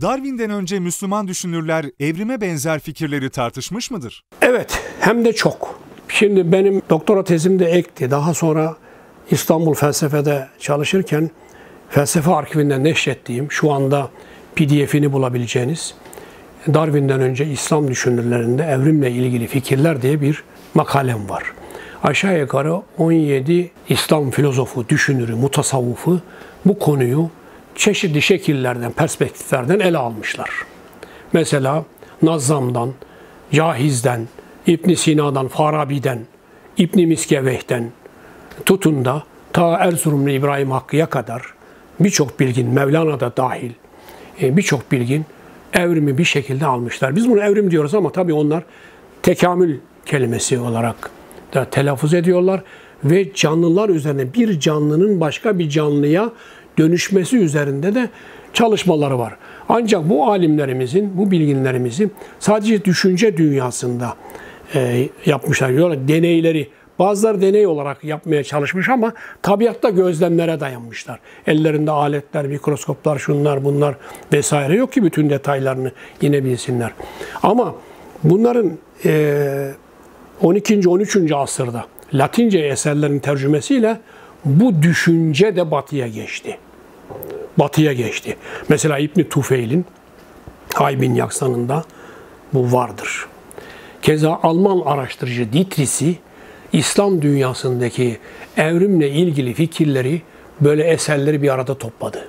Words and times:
Darwin'den 0.00 0.50
önce 0.50 0.78
Müslüman 0.80 1.28
düşünürler 1.28 1.86
evrime 2.00 2.40
benzer 2.40 2.80
fikirleri 2.80 3.30
tartışmış 3.30 3.90
mıdır? 3.90 4.24
Evet, 4.42 4.82
hem 5.00 5.24
de 5.24 5.32
çok. 5.32 5.80
Şimdi 6.08 6.52
benim 6.52 6.82
doktora 6.90 7.24
tezim 7.24 7.58
de 7.58 7.66
ekti. 7.66 8.10
Daha 8.10 8.34
sonra 8.34 8.76
İstanbul 9.30 9.74
Felsefe'de 9.74 10.48
çalışırken 10.58 11.30
felsefe 11.88 12.34
arkivinden 12.34 12.84
neşrettiğim, 12.84 13.52
şu 13.52 13.72
anda 13.72 14.08
PDF'ini 14.56 15.12
bulabileceğiniz 15.12 15.94
Darwin'den 16.74 17.20
önce 17.20 17.46
İslam 17.46 17.88
düşünürlerinde 17.88 18.64
evrimle 18.64 19.10
ilgili 19.10 19.46
fikirler 19.46 20.02
diye 20.02 20.20
bir 20.20 20.44
makalem 20.74 21.28
var. 21.28 21.42
Aşağı 22.02 22.38
yukarı 22.38 22.82
17 22.98 23.70
İslam 23.88 24.30
filozofu, 24.30 24.88
düşünürü, 24.88 25.34
mutasavvufu 25.34 26.20
bu 26.64 26.78
konuyu 26.78 27.30
çeşitli 27.78 28.22
şekillerden, 28.22 28.92
perspektiflerden 28.92 29.80
ele 29.80 29.98
almışlar. 29.98 30.50
Mesela 31.32 31.84
Nazzam'dan, 32.22 32.92
Cahiz'den, 33.52 34.28
İbn 34.66 34.94
Sina'dan, 34.94 35.48
Farabi'den, 35.48 36.18
İbn 36.76 37.00
Miskeveh'ten 37.00 37.90
tutun 38.66 39.04
da 39.04 39.22
ta 39.52 39.76
Erzurumlu 39.76 40.30
İbrahim 40.30 40.70
Hakkı'ya 40.70 41.06
kadar 41.06 41.42
birçok 42.00 42.40
bilgin, 42.40 42.68
Mevlana 42.68 43.20
da 43.20 43.36
dahil 43.36 43.70
e, 44.42 44.56
birçok 44.56 44.92
bilgin 44.92 45.26
evrimi 45.72 46.18
bir 46.18 46.24
şekilde 46.24 46.66
almışlar. 46.66 47.16
Biz 47.16 47.30
bunu 47.30 47.40
evrim 47.40 47.70
diyoruz 47.70 47.94
ama 47.94 48.12
tabii 48.12 48.32
onlar 48.32 48.64
tekamül 49.22 49.78
kelimesi 50.06 50.58
olarak 50.58 51.10
da 51.54 51.64
telaffuz 51.64 52.14
ediyorlar 52.14 52.62
ve 53.04 53.34
canlılar 53.34 53.88
üzerine 53.88 54.34
bir 54.34 54.60
canlının 54.60 55.20
başka 55.20 55.58
bir 55.58 55.68
canlıya 55.68 56.32
dönüşmesi 56.78 57.38
üzerinde 57.38 57.94
de 57.94 58.08
çalışmaları 58.52 59.18
var. 59.18 59.36
Ancak 59.68 60.08
bu 60.08 60.30
alimlerimizin, 60.30 61.18
bu 61.18 61.30
bilginlerimizi 61.30 62.10
sadece 62.38 62.84
düşünce 62.84 63.36
dünyasında 63.36 64.14
e, 64.74 65.08
yapmışlar. 65.26 65.72
Diyorlar, 65.72 66.08
deneyleri, 66.08 66.68
bazıları 66.98 67.40
deney 67.40 67.66
olarak 67.66 68.04
yapmaya 68.04 68.44
çalışmış 68.44 68.88
ama 68.88 69.12
tabiatta 69.42 69.90
gözlemlere 69.90 70.60
dayanmışlar. 70.60 71.18
Ellerinde 71.46 71.90
aletler, 71.90 72.46
mikroskoplar, 72.46 73.18
şunlar 73.18 73.64
bunlar 73.64 73.94
vesaire 74.32 74.76
yok 74.76 74.92
ki 74.92 75.02
bütün 75.02 75.30
detaylarını 75.30 75.92
yine 76.20 76.44
bilsinler. 76.44 76.90
Ama 77.42 77.74
bunların 78.24 78.72
e, 79.04 79.70
12. 80.42 80.88
13. 80.88 81.32
asırda 81.32 81.84
Latince 82.14 82.58
eserlerin 82.58 83.18
tercümesiyle 83.18 84.00
bu 84.44 84.82
düşünce 84.82 85.56
de 85.56 85.70
batıya 85.70 86.08
geçti. 86.08 86.58
Batıya 87.58 87.92
geçti. 87.92 88.36
Mesela 88.68 88.98
İbn 88.98 89.22
Tufeil'in 89.22 89.84
Haybin 90.74 91.14
Yaksan'ında 91.14 91.84
bu 92.54 92.72
vardır. 92.72 93.26
Keza 94.02 94.40
Alman 94.42 94.80
araştırıcı 94.80 95.52
Dietrich'i 95.52 96.18
İslam 96.72 97.22
dünyasındaki 97.22 98.18
evrimle 98.56 99.10
ilgili 99.10 99.54
fikirleri 99.54 100.22
böyle 100.60 100.84
eserleri 100.84 101.42
bir 101.42 101.54
arada 101.54 101.78
topladı. 101.78 102.28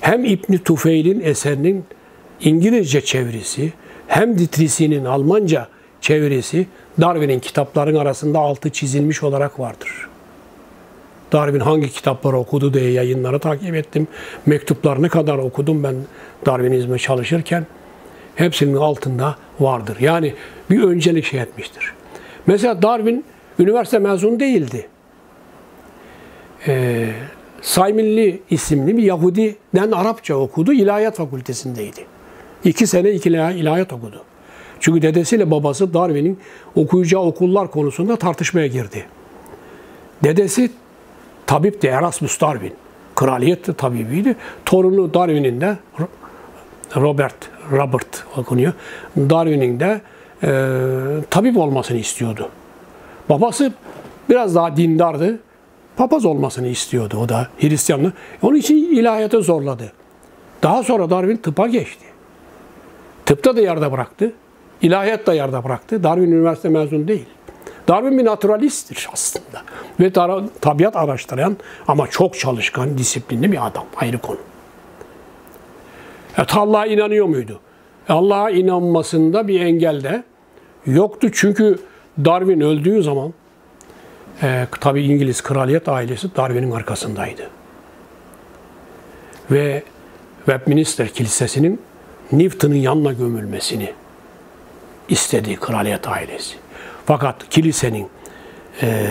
Hem 0.00 0.24
İbn 0.24 0.56
Tufeil'in 0.56 1.20
eserinin 1.20 1.84
İngilizce 2.40 3.00
çevirisi 3.00 3.72
hem 4.06 4.38
Dietrich'in 4.38 5.04
Almanca 5.04 5.68
çevirisi 6.00 6.66
Darwin'in 7.00 7.40
kitapların 7.40 7.94
arasında 7.94 8.38
altı 8.38 8.70
çizilmiş 8.70 9.22
olarak 9.22 9.60
vardır. 9.60 10.08
Darwin 11.34 11.60
hangi 11.60 11.90
kitapları 11.90 12.36
okudu 12.36 12.74
diye 12.74 12.90
yayınları 12.90 13.38
takip 13.38 13.74
ettim. 13.74 14.08
Mektuplarını 14.46 15.08
kadar 15.08 15.38
okudum 15.38 15.82
ben 15.82 15.94
Darwinizme 16.46 16.98
çalışırken. 16.98 17.66
Hepsinin 18.34 18.76
altında 18.76 19.36
vardır. 19.60 19.96
Yani 20.00 20.34
bir 20.70 20.82
öncelik 20.82 21.24
şey 21.24 21.40
etmiştir. 21.40 21.92
Mesela 22.46 22.82
Darwin 22.82 23.24
üniversite 23.58 23.98
mezunu 23.98 24.40
değildi. 24.40 24.88
Ee, 26.66 27.10
Sayminli 27.62 28.42
isimli 28.50 28.96
bir 28.96 29.02
Yahudi'den 29.02 29.92
Arapça 29.92 30.34
okudu. 30.34 30.72
İlahiyat 30.72 31.16
fakültesindeydi. 31.16 32.00
İki 32.64 32.86
sene 32.86 33.10
iki 33.10 33.28
ilahiyat 33.28 33.92
okudu. 33.92 34.22
Çünkü 34.80 35.02
dedesiyle 35.02 35.50
babası 35.50 35.94
Darwin'in 35.94 36.38
okuyacağı 36.74 37.22
okullar 37.22 37.70
konusunda 37.70 38.16
tartışmaya 38.16 38.66
girdi. 38.66 39.06
Dedesi 40.24 40.70
tabip 41.46 41.82
de 41.82 41.88
Erasmus 41.88 42.40
Darwin. 42.40 42.72
Kraliyet 43.14 43.78
tabibiydi. 43.78 44.36
Torunu 44.64 45.14
Darwin'in 45.14 45.60
de 45.60 45.78
Robert, 46.96 47.50
Robert 47.72 48.24
okunuyor. 48.36 48.72
Darwin'in 49.16 49.80
de 49.80 50.00
e, 50.42 50.48
tabip 51.30 51.56
olmasını 51.56 51.98
istiyordu. 51.98 52.48
Babası 53.28 53.72
biraz 54.30 54.54
daha 54.54 54.76
dindardı. 54.76 55.38
Papaz 55.96 56.24
olmasını 56.24 56.66
istiyordu 56.68 57.16
o 57.22 57.28
da 57.28 57.48
Hristiyanlı. 57.60 58.12
Onun 58.42 58.56
için 58.56 58.76
ilahiyata 58.76 59.40
zorladı. 59.40 59.92
Daha 60.62 60.82
sonra 60.82 61.10
Darwin 61.10 61.36
tıpa 61.36 61.66
geçti. 61.66 62.04
Tıpta 63.26 63.56
da 63.56 63.60
yarıda 63.60 63.92
bıraktı. 63.92 64.32
İlahiyat 64.82 65.26
da 65.26 65.34
yarıda 65.34 65.64
bıraktı. 65.64 66.02
Darwin 66.02 66.32
üniversite 66.32 66.68
mezunu 66.68 67.08
değil. 67.08 67.26
Darwin 67.88 68.18
bir 68.18 68.24
naturalisttir 68.24 69.08
aslında. 69.12 69.62
Ve 70.00 70.12
tabiat 70.60 70.96
araştıran 70.96 71.56
ama 71.88 72.06
çok 72.06 72.38
çalışkan, 72.38 72.98
disiplinli 72.98 73.52
bir 73.52 73.66
adam. 73.66 73.84
Ayrı 73.96 74.18
konu. 74.18 74.38
Evet, 76.38 76.56
Allah'a 76.56 76.86
inanıyor 76.86 77.26
muydu? 77.26 77.60
Allah'a 78.08 78.50
inanmasında 78.50 79.48
bir 79.48 79.60
engel 79.60 80.04
de 80.04 80.24
yoktu. 80.86 81.28
Çünkü 81.32 81.78
Darwin 82.24 82.60
öldüğü 82.60 83.02
zaman 83.02 83.32
e, 84.42 84.66
tabi 84.80 85.02
İngiliz 85.02 85.42
kraliyet 85.42 85.88
ailesi 85.88 86.36
Darwin'in 86.36 86.70
arkasındaydı. 86.70 87.50
Ve 89.50 89.82
Westminster 90.38 91.08
Kilisesi'nin 91.08 91.80
Newton'un 92.32 92.74
yanına 92.74 93.12
gömülmesini 93.12 93.92
istedi 95.08 95.56
kraliyet 95.56 96.08
ailesi. 96.08 96.56
Fakat 97.06 97.48
kilisenin 97.48 98.08
e, 98.82 99.06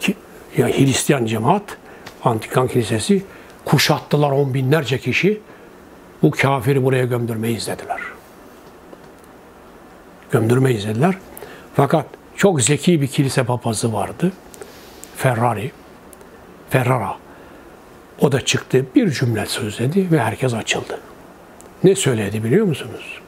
ki, 0.00 0.14
ya 0.56 0.68
Hristiyan 0.68 1.26
cemaat, 1.26 1.76
Antikan 2.24 2.68
Kilisesi 2.68 3.24
kuşattılar 3.64 4.30
on 4.30 4.54
binlerce 4.54 4.98
kişi. 4.98 5.40
Bu 6.22 6.30
kafiri 6.30 6.84
buraya 6.84 7.04
gömdürmeyiz 7.04 7.66
dediler. 7.66 8.00
Gömdürmeyiz 10.30 10.86
dediler. 10.86 11.14
Fakat 11.74 12.06
çok 12.36 12.62
zeki 12.62 13.00
bir 13.00 13.06
kilise 13.06 13.44
papazı 13.44 13.92
vardı. 13.92 14.32
Ferrari. 15.16 15.72
Ferrara. 16.70 17.16
O 18.20 18.32
da 18.32 18.40
çıktı 18.40 18.86
bir 18.94 19.10
cümle 19.10 19.46
sözledi 19.46 20.10
ve 20.12 20.20
herkes 20.20 20.54
açıldı. 20.54 21.00
Ne 21.84 21.94
söyledi 21.94 22.44
biliyor 22.44 22.66
musunuz? 22.66 23.20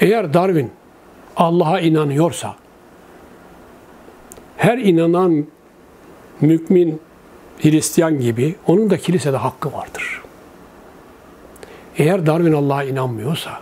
Eğer 0.00 0.34
Darwin 0.34 0.72
Allah'a 1.36 1.80
inanıyorsa, 1.80 2.56
her 4.56 4.78
inanan 4.78 5.46
mümin 6.40 7.00
Hristiyan 7.62 8.20
gibi 8.20 8.56
onun 8.66 8.90
da 8.90 8.98
kilisede 8.98 9.36
hakkı 9.36 9.72
vardır. 9.72 10.22
Eğer 11.96 12.26
Darwin 12.26 12.52
Allah'a 12.52 12.84
inanmıyorsa 12.84 13.60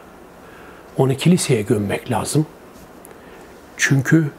onu 0.96 1.16
kiliseye 1.16 1.62
gömmek 1.62 2.10
lazım. 2.10 2.46
Çünkü 3.76 4.30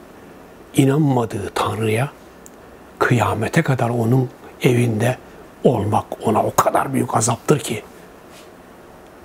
inanmadığı 0.76 1.50
Tanrı'ya 1.54 2.12
kıyamete 2.98 3.62
kadar 3.62 3.90
onun 3.90 4.28
evinde 4.62 5.18
olmak 5.64 6.04
ona 6.22 6.42
o 6.42 6.54
kadar 6.54 6.94
büyük 6.94 7.16
azaptır 7.16 7.58
ki. 7.58 7.82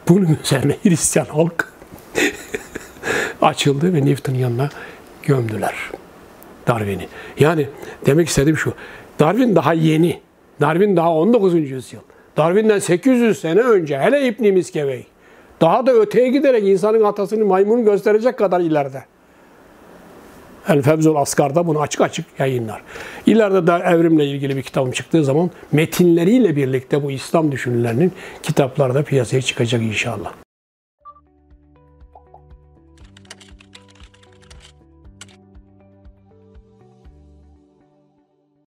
Bunun 0.07 0.37
üzerine 0.43 0.77
Hristiyan 0.83 1.25
halk 1.25 1.73
açıldı 3.45 3.93
ve 3.93 4.05
Newton'un 4.05 4.37
yanına 4.37 4.69
gömdüler 5.23 5.75
Darwin'i. 6.67 7.07
Yani 7.39 7.67
demek 8.05 8.27
istediğim 8.27 8.57
şu. 8.57 8.73
Darwin 9.19 9.55
daha 9.55 9.73
yeni. 9.73 10.19
Darwin 10.61 10.97
daha 10.97 11.13
19. 11.13 11.53
yüzyıl. 11.53 11.99
Darwin'den 12.37 12.79
800 12.79 13.39
sene 13.39 13.59
önce 13.59 13.99
hele 13.99 14.27
İbn 14.27 14.47
Miskevey. 14.47 15.05
Daha 15.61 15.85
da 15.85 15.93
öteye 15.93 16.29
giderek 16.29 16.63
insanın 16.63 17.03
atasını 17.03 17.45
maymun 17.45 17.85
gösterecek 17.85 18.37
kadar 18.37 18.59
ileride. 18.59 19.03
El 20.69 20.81
Fevzul 20.81 21.15
Askar'da 21.15 21.67
bunu 21.67 21.81
açık 21.81 22.01
açık 22.01 22.25
yayınlar. 22.39 22.81
İleride 23.25 23.67
de 23.67 23.71
evrimle 23.71 24.25
ilgili 24.25 24.57
bir 24.57 24.61
kitabım 24.61 24.91
çıktığı 24.91 25.23
zaman 25.23 25.51
metinleriyle 25.71 26.55
birlikte 26.55 27.03
bu 27.03 27.11
İslam 27.11 27.51
düşünürlerinin 27.51 28.11
kitapları 28.43 28.93
da 28.93 29.03
piyasaya 29.03 29.41
çıkacak 29.41 29.81
inşallah. 29.81 30.42